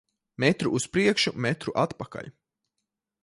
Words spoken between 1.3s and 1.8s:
metru